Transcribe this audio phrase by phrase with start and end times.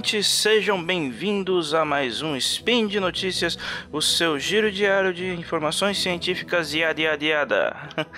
[0.00, 3.58] ouvintes, sejam bem-vindos a mais um Spin de Notícias,
[3.92, 7.76] o seu giro diário de informações científicas e adiadiada.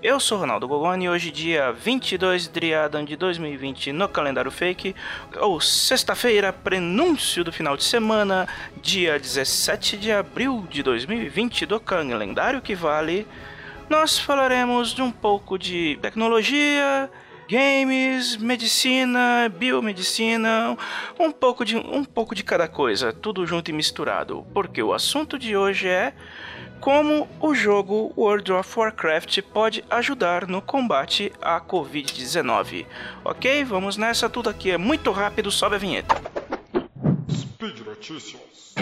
[0.00, 4.94] Eu sou Ronaldo Gogoni e hoje, dia 22 de Driadan de 2020, no calendário fake,
[5.40, 8.46] ou sexta-feira, prenúncio do final de semana,
[8.80, 13.26] dia 17 de abril de 2020, do calendário que vale,
[13.88, 17.10] nós falaremos de um pouco de tecnologia,
[17.48, 20.76] games, medicina, biomedicina,
[21.18, 25.38] um pouco de um pouco de cada coisa, tudo junto e misturado, porque o assunto
[25.38, 26.12] de hoje é
[26.80, 32.84] como o jogo World of Warcraft pode ajudar no combate à Covid-19.
[33.24, 33.64] Ok?
[33.64, 36.14] Vamos nessa, tudo aqui é muito rápido, sobe a vinheta.
[37.30, 38.74] Speed Notícias.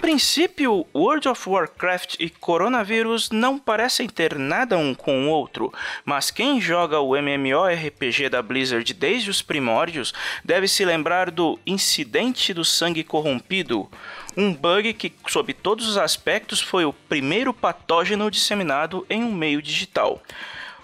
[0.00, 5.72] Princípio, World of Warcraft e coronavírus não parecem ter nada um com o outro,
[6.04, 12.54] mas quem joga o MMORPG da Blizzard desde os primórdios deve se lembrar do incidente
[12.54, 13.88] do sangue corrompido,
[14.36, 19.60] um bug que, sob todos os aspectos, foi o primeiro patógeno disseminado em um meio
[19.60, 20.22] digital.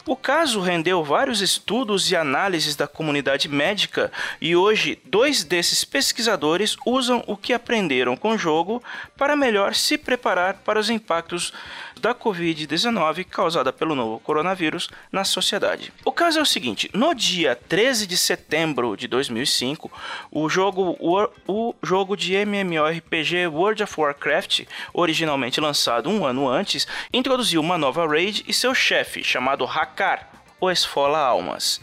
[0.08, 6.76] O caso rendeu vários estudos e análises da comunidade médica e hoje dois desses pesquisadores
[6.86, 8.80] usam o que aprenderam com o jogo
[9.16, 11.52] para melhor se preparar para os impactos
[12.00, 15.92] da Covid-19 causada pelo novo coronavírus na sociedade.
[16.04, 19.90] O caso é o seguinte: no dia 13 de setembro de 2005,
[20.30, 26.86] o jogo, o, o jogo de MMORPG World of Warcraft, originalmente lançado um ano antes,
[27.12, 29.64] introduziu uma nova raid e seu chefe, chamado
[29.96, 30.28] Hakar,
[30.60, 31.80] o Esfola Almas.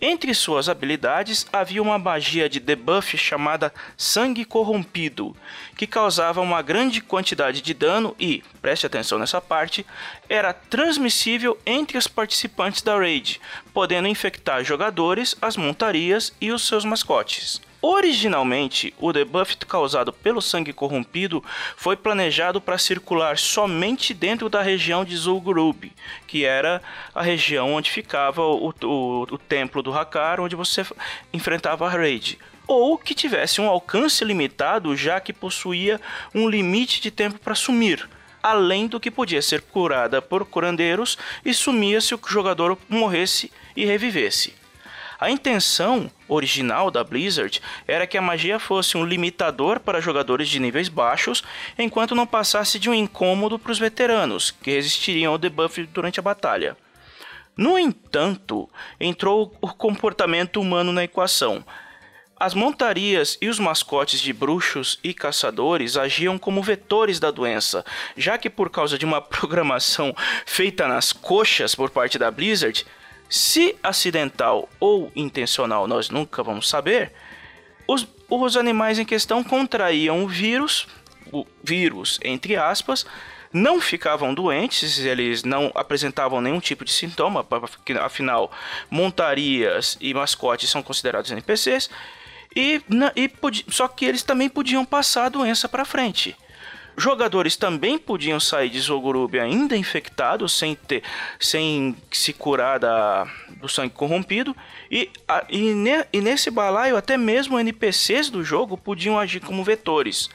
[0.00, 5.36] Entre suas habilidades havia uma magia de debuff chamada Sangue Corrompido,
[5.76, 9.84] que causava uma grande quantidade de dano e, preste atenção nessa parte,
[10.28, 13.40] era transmissível entre os participantes da raid,
[13.74, 17.60] podendo infectar jogadores, as montarias e os seus mascotes.
[17.80, 21.44] Originalmente, o debuff causado pelo sangue corrompido
[21.76, 25.92] foi planejado para circular somente dentro da região de Zul'Gurub,
[26.26, 26.82] que era
[27.14, 30.84] a região onde ficava o, o, o templo do Hakar, onde você
[31.32, 35.98] enfrentava a raid ou que tivesse um alcance limitado, já que possuía
[36.34, 38.06] um limite de tempo para sumir,
[38.42, 43.86] além do que podia ser curada por curandeiros e sumia se o jogador morresse e
[43.86, 44.57] revivesse.
[45.20, 50.60] A intenção original da Blizzard era que a magia fosse um limitador para jogadores de
[50.60, 51.42] níveis baixos,
[51.76, 56.22] enquanto não passasse de um incômodo para os veteranos, que resistiriam ao debuff durante a
[56.22, 56.76] batalha.
[57.56, 58.70] No entanto,
[59.00, 61.64] entrou o comportamento humano na equação.
[62.38, 67.84] As montarias e os mascotes de bruxos e caçadores agiam como vetores da doença,
[68.16, 70.14] já que por causa de uma programação
[70.46, 72.86] feita nas coxas por parte da Blizzard,
[73.28, 77.12] se acidental ou intencional, nós nunca vamos saber.
[77.86, 80.86] Os, os animais em questão contraíam o vírus,
[81.32, 83.04] o vírus entre aspas,
[83.52, 87.46] não ficavam doentes, eles não apresentavam nenhum tipo de sintoma,
[88.02, 88.50] afinal
[88.90, 91.88] montarias e mascotes são considerados NPCs,
[92.54, 92.82] e,
[93.16, 93.30] e
[93.70, 96.36] só que eles também podiam passar a doença para frente.
[96.98, 101.04] Jogadores também podiam sair de Zogurub ainda infectados, sem, ter,
[101.38, 104.54] sem se curar da, do sangue corrompido.
[104.90, 109.62] E, a, e, ne, e nesse balaio, até mesmo NPCs do jogo podiam agir como
[109.62, 110.28] vetores.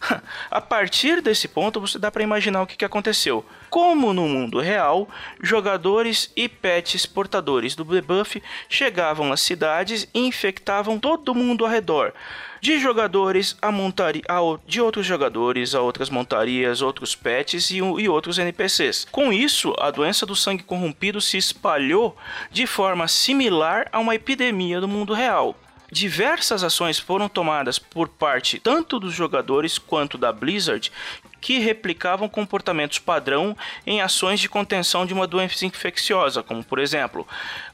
[0.50, 3.44] A partir desse ponto, você dá para imaginar o que, que aconteceu.
[3.68, 5.06] Como no mundo real,
[5.42, 12.14] jogadores e pets portadores do debuff chegavam às cidades e infectavam todo mundo ao redor.
[12.60, 18.08] De jogadores a montari a, de outros jogadores a outras montarias, outros pets e, e
[18.08, 19.06] outros NPCs.
[19.10, 22.16] Com isso, a doença do sangue corrompido se espalhou
[22.50, 25.56] de forma similar a uma epidemia do mundo real.
[25.90, 30.92] Diversas ações foram tomadas por parte tanto dos jogadores quanto da Blizzard
[31.40, 33.56] que replicavam comportamentos padrão
[33.86, 37.26] em ações de contenção de uma doença infecciosa, como por exemplo,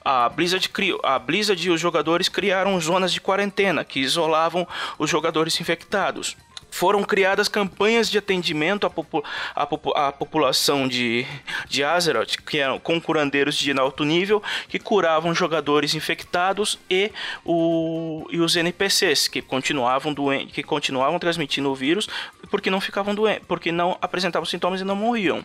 [0.04, 0.70] a Blizzard,
[1.02, 4.66] a Blizzard e os jogadores criaram zonas de quarentena que isolavam
[4.98, 6.36] os jogadores infectados.
[6.76, 9.24] Foram criadas campanhas de atendimento à, popu
[9.54, 11.26] à, popu à população de,
[11.68, 17.10] de Azeroth, que eram com curandeiros de alto nível, que curavam jogadores infectados e,
[17.44, 20.14] o, e os NPCs, que continuavam,
[20.52, 22.08] que continuavam transmitindo o vírus
[22.50, 25.44] porque não ficavam doentes, porque não apresentavam sintomas e não morriam.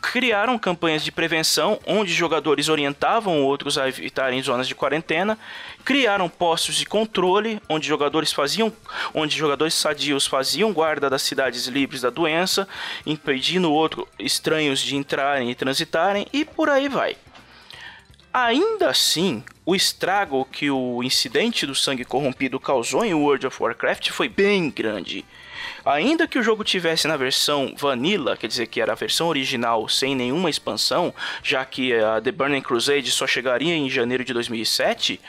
[0.00, 5.38] criaram campanhas de prevenção onde jogadores orientavam outros a evitarem zonas de quarentena,
[5.84, 8.72] criaram postos de controle onde jogadores faziam,
[9.12, 12.68] onde jogadores sadios faziam guarda das cidades livres da doença,
[13.04, 17.16] impedindo outros estranhos de entrarem e transitarem e por aí vai.
[18.32, 24.10] Ainda assim, o estrago que o incidente do sangue corrompido causou em World of Warcraft
[24.10, 25.24] foi bem grande.
[25.86, 29.88] Ainda que o jogo tivesse na versão Vanilla, quer dizer que era a versão original
[29.88, 35.20] sem nenhuma expansão, já que a The Burning Crusade só chegaria em janeiro de 2007,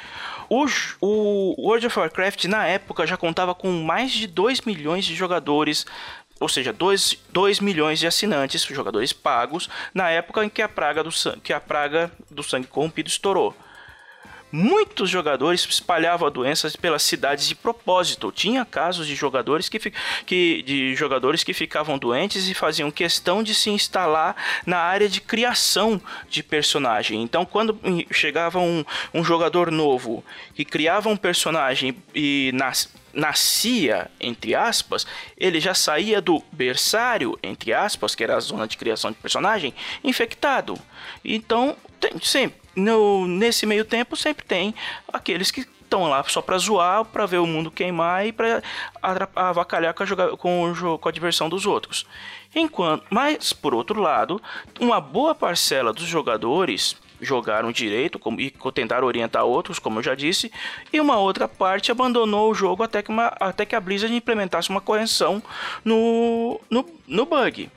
[0.50, 0.65] o,
[1.00, 5.86] o World of Warcraft na época já contava com mais de 2 milhões de jogadores
[6.39, 11.04] ou seja, 2, 2 milhões de assinantes, jogadores pagos, na época em que a praga
[11.04, 11.09] do,
[11.44, 13.56] que a praga do sangue corrompido estourou.
[14.51, 18.31] Muitos jogadores espalhavam a doença pelas cidades de propósito.
[18.31, 19.79] Tinha casos de jogadores que,
[20.25, 24.35] que, de jogadores que ficavam doentes e faziam questão de se instalar
[24.65, 27.21] na área de criação de personagem.
[27.21, 27.77] Então, quando
[28.11, 30.23] chegava um, um jogador novo
[30.53, 35.05] que criava um personagem e nas, nascia, entre aspas,
[35.38, 39.73] ele já saía do berçário, entre aspas, que era a zona de criação de personagem,
[40.03, 40.79] infectado.
[41.25, 44.74] Então, tem, sempre, no, nesse meio tempo, sempre tem
[45.12, 48.62] aqueles que estão lá só para zoar, para ver o mundo queimar e para
[49.35, 52.06] avacalhar com a, com, com a diversão dos outros.
[52.56, 54.41] Enquanto, mas por outro lado,
[54.79, 60.13] uma boa parcela dos jogadores jogaram direito como, e tentaram orientar outros, como eu já
[60.13, 60.51] disse,
[60.94, 64.69] e uma outra parte abandonou o jogo até que, uma, até que a Blizzard implementasse
[64.69, 65.41] uma correção
[65.83, 67.71] no, no, no bug.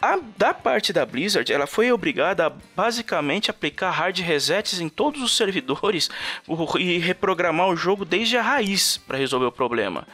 [0.00, 5.22] A, da parte da Blizzard, ela foi obrigada a basicamente aplicar hard resets em todos
[5.22, 6.10] os servidores
[6.78, 10.06] e reprogramar o jogo desde a raiz para resolver o problema.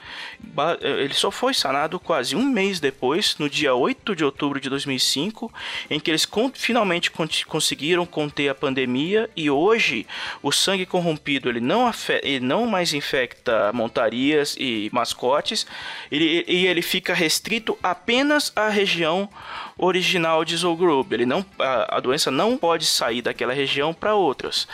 [0.81, 5.52] Ele só foi sanado quase um mês depois, no dia 8 de outubro de 2005,
[5.90, 7.11] em que eles finalmente
[7.44, 10.06] conseguiram conter a pandemia e hoje
[10.40, 11.93] o sangue corrompido ele não,
[12.23, 15.67] ele não mais infecta montarias e mascotes
[16.11, 19.29] e ele fica restrito apenas à região
[19.77, 21.13] original de Zolgrub.
[21.13, 24.67] Ele não, a, a doença não pode sair daquela região para outras.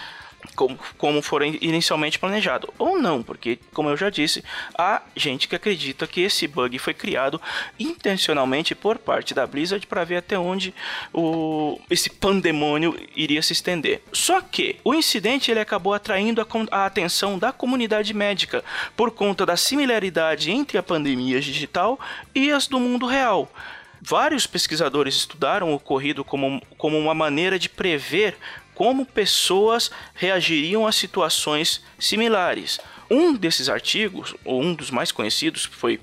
[0.55, 2.73] Como, como for inicialmente planejado.
[2.79, 4.43] Ou não, porque, como eu já disse,
[4.77, 7.41] há gente que acredita que esse bug foi criado
[7.79, 10.73] intencionalmente por parte da Blizzard para ver até onde
[11.13, 14.01] o, esse pandemônio iria se estender.
[14.13, 18.65] Só que o incidente ele acabou atraindo a, a atenção da comunidade médica
[18.97, 21.99] por conta da similaridade entre a pandemia digital
[22.33, 23.51] e as do mundo real.
[24.01, 28.37] Vários pesquisadores estudaram o ocorrido como, como uma maneira de prever
[28.75, 32.79] como pessoas reagiriam a situações similares.
[33.11, 36.01] Um desses artigos, ou um dos mais conhecidos, que foi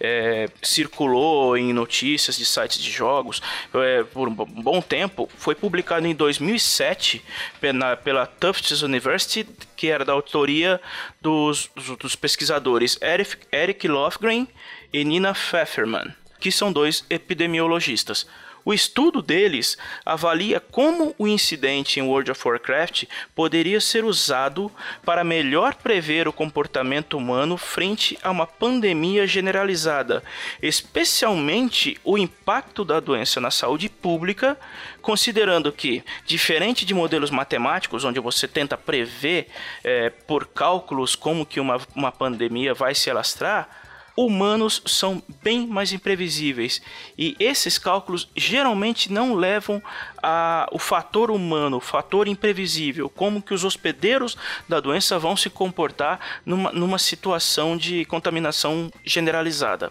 [0.00, 3.42] é, circulou em notícias de sites de jogos
[3.74, 7.22] é, por um bom tempo, foi publicado em 2007
[7.60, 10.80] pela, pela Tufts University, que era da autoria
[11.20, 14.48] dos, dos, dos pesquisadores Eric, Eric Lofgren
[14.92, 16.14] e Nina Pfefferman
[16.44, 18.26] que são dois epidemiologistas.
[18.66, 23.04] O estudo deles avalia como o incidente em World of Warcraft
[23.34, 24.70] poderia ser usado
[25.06, 30.22] para melhor prever o comportamento humano frente a uma pandemia generalizada,
[30.60, 34.58] especialmente o impacto da doença na saúde pública,
[35.00, 39.48] considerando que, diferente de modelos matemáticos, onde você tenta prever
[39.82, 43.80] é, por cálculos como que uma, uma pandemia vai se alastrar,
[44.16, 46.80] humanos são bem mais imprevisíveis
[47.18, 49.82] e esses cálculos geralmente não levam
[50.22, 54.36] a o fator humano, o fator imprevisível, como que os hospedeiros
[54.68, 59.90] da doença vão se comportar numa, numa situação de contaminação generalizada.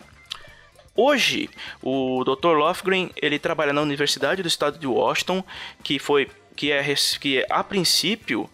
[0.95, 1.49] Hoje,
[1.81, 2.55] o Dr.
[2.55, 5.43] Lofgren ele trabalha na Universidade do Estado de Washington,
[5.83, 8.47] que foi que é que a princípio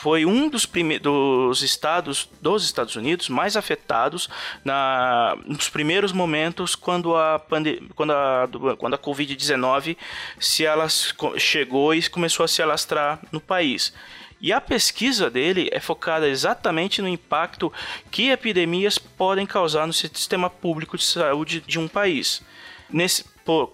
[0.00, 0.68] foi um dos,
[1.02, 4.28] dos estados dos Estados Unidos mais afetados
[4.64, 9.96] na, nos primeiros momentos quando a, quando a, quando a Covid-19
[10.38, 13.92] se elas chegou e começou a se alastrar no país.
[14.40, 17.72] E a pesquisa dele é focada exatamente no impacto
[18.08, 22.40] que epidemias podem causar no sistema público de saúde de um país.
[22.88, 23.24] Nesse,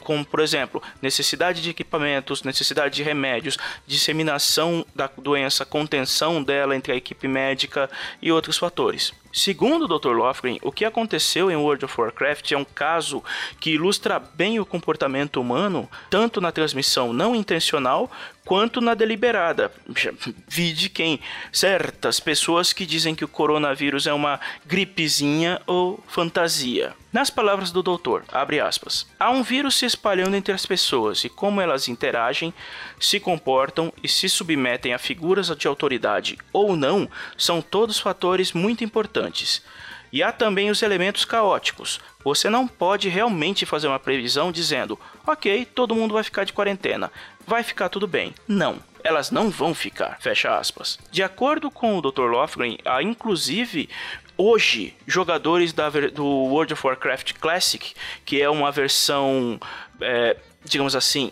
[0.02, 6.92] como por exemplo, necessidade de equipamentos, necessidade de remédios, disseminação da doença, contenção dela entre
[6.92, 7.90] a equipe médica
[8.22, 9.12] e outros fatores.
[9.34, 10.12] Segundo o Dr.
[10.12, 13.20] Lofgren, o que aconteceu em World of Warcraft é um caso
[13.58, 18.08] que ilustra bem o comportamento humano, tanto na transmissão não intencional
[18.44, 19.72] quanto na deliberada.
[20.46, 21.18] Vide quem?
[21.50, 26.94] Certas pessoas que dizem que o coronavírus é uma gripezinha ou fantasia.
[27.12, 31.28] Nas palavras do doutor, abre aspas, há um vírus se espalhando entre as pessoas e
[31.28, 32.52] como elas interagem,
[32.98, 38.82] se comportam e se submetem a figuras de autoridade ou não são todos fatores muito
[38.82, 39.23] importantes.
[40.12, 42.00] E há também os elementos caóticos.
[42.22, 47.10] Você não pode realmente fazer uma previsão dizendo, ok, todo mundo vai ficar de quarentena,
[47.44, 48.32] vai ficar tudo bem.
[48.46, 50.16] Não, elas não vão ficar.
[50.20, 50.98] Fecha aspas.
[51.10, 52.30] De acordo com o Dr.
[52.30, 53.88] Lofgren, há inclusive
[54.36, 59.60] hoje jogadores da, do World of Warcraft Classic, que é uma versão
[60.00, 61.30] é, digamos assim,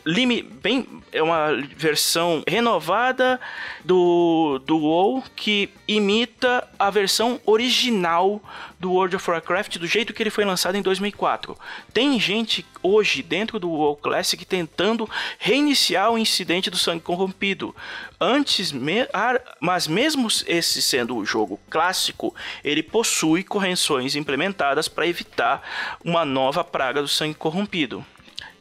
[0.61, 3.41] bem, é uma versão renovada
[3.85, 8.43] do, do WoW que imita a versão original
[8.79, 11.57] do World of Warcraft do jeito que ele foi lançado em 2004.
[11.95, 15.09] Tem gente hoje dentro do WoW Classic tentando
[15.39, 17.75] reiniciar o incidente do sangue corrompido.
[18.21, 19.09] Antes, me,
[19.61, 25.62] mas mesmo esse sendo o jogo clássico, ele possui correções implementadas para evitar
[26.05, 28.05] uma nova praga do sangue corrompido.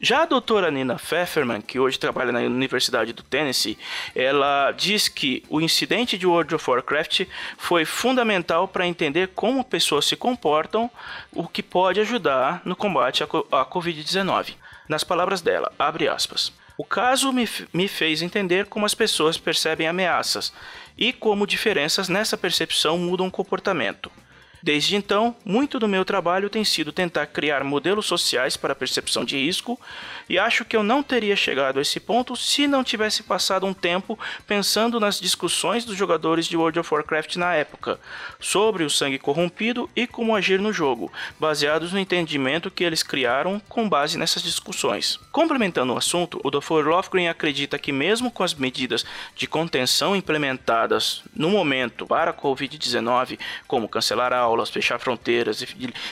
[0.04, 3.78] Já a doutora Nina Pfefferman, que hoje trabalha na Universidade do Tennessee,
[4.16, 10.04] ela diz que o incidente de World of Warcraft foi fundamental para entender como pessoas
[10.04, 10.90] se comportam,
[11.30, 13.28] o que pode ajudar no combate à
[13.64, 14.56] Covid-19.
[14.88, 16.52] Nas palavras dela, abre aspas.
[16.76, 20.52] O caso me, me fez entender como as pessoas percebem ameaças
[20.98, 24.10] e como diferenças nessa percepção mudam o comportamento.
[24.62, 29.36] Desde então, muito do meu trabalho tem sido tentar criar modelos sociais para percepção de
[29.36, 29.80] risco,
[30.28, 33.74] e acho que eu não teria chegado a esse ponto se não tivesse passado um
[33.74, 34.16] tempo
[34.46, 37.98] pensando nas discussões dos jogadores de World of Warcraft na época,
[38.38, 43.60] sobre o sangue corrompido e como agir no jogo, baseados no entendimento que eles criaram
[43.68, 45.18] com base nessas discussões.
[45.32, 46.86] Complementando o assunto, o Dr.
[46.86, 49.04] Lofgren acredita que mesmo com as medidas
[49.34, 55.64] de contenção implementadas no momento para a Covid-19, como cancelar a aulas, fechar fronteiras,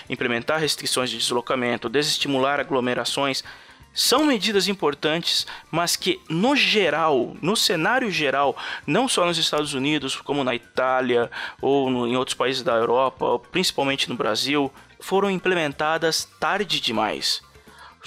[0.09, 3.45] implementar restrições de deslocamento, desestimular aglomerações,
[3.93, 8.57] são medidas importantes, mas que no geral, no cenário geral,
[8.87, 11.31] não só nos Estados Unidos, como na Itália
[11.61, 17.43] ou no, em outros países da Europa, principalmente no Brasil, foram implementadas tarde demais.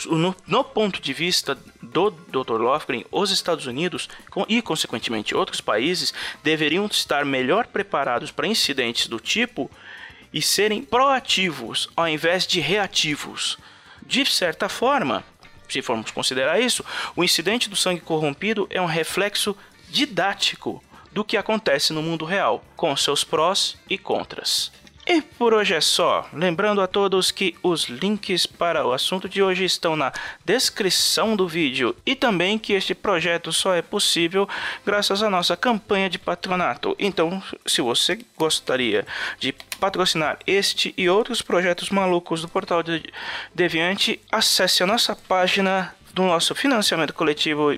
[0.08, 2.60] No, no, ponto de vista do Dr.
[2.60, 4.10] Lofgren, os Estados Unidos
[4.48, 6.12] e, consequentemente, outros países
[6.42, 9.70] deveriam estar melhor preparados para incidentes do tipo
[10.34, 13.58] e serem proativos ao invés de reativos.
[14.06, 15.24] De certa forma,
[15.70, 16.84] se formos considerar isso,
[17.16, 19.56] o incidente do sangue corrompido é um reflexo
[19.90, 24.72] didático do que acontece no mundo real, com seus prós e contras.
[25.06, 26.30] E por hoje é só.
[26.32, 30.14] Lembrando a todos que os links para o assunto de hoje estão na
[30.46, 34.48] descrição do vídeo e também que este projeto só é possível
[34.86, 36.96] graças à nossa campanha de patronato.
[36.98, 39.06] Então, se você gostaria
[39.40, 43.04] de patrocinar este e outros projetos malucos do Portal de
[43.54, 47.74] Deviante, acesse a nossa página do nosso financiamento coletivo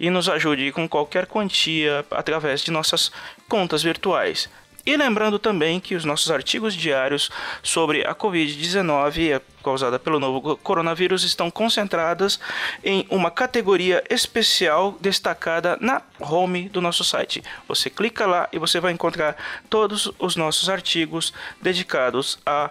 [0.00, 3.12] e nos ajude com qualquer quantia através de nossas
[3.48, 4.48] contas virtuais.
[4.86, 7.30] E lembrando também que os nossos artigos diários
[7.62, 12.38] sobre a Covid-19 causada pelo novo coronavírus estão concentradas
[12.84, 17.42] em uma categoria especial destacada na home do nosso site.
[17.66, 19.36] Você clica lá e você vai encontrar
[19.70, 22.70] todos os nossos artigos dedicados a,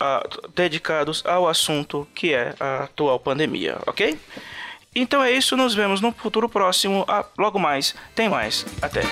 [0.00, 4.18] a dedicados ao assunto que é a atual pandemia, ok?
[4.94, 7.04] Então é isso, nos vemos no futuro próximo.
[7.06, 8.64] Ah, logo mais, tem mais.
[8.80, 9.02] Até.